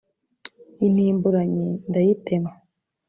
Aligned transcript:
intimburanyi 0.87 1.67
ndayitema 1.87 2.51